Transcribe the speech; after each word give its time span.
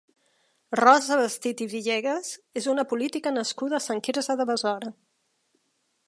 Rosa 0.77 1.17
Vestit 1.19 1.59
i 1.65 1.67
Villegas 1.73 2.31
és 2.61 2.67
una 2.73 2.85
política 2.93 3.33
nascuda 3.35 3.77
a 3.79 3.83
Sant 3.89 4.01
Quirze 4.09 4.37
de 4.41 4.47
Besora. 4.53 4.91